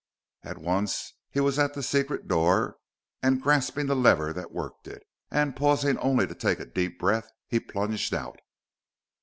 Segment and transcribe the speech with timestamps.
[0.41, 2.77] At once he was at the secret door
[3.21, 7.29] and grasping the lever that worked it; and, pausing only to take a deep breath,
[7.45, 8.39] he plunged out.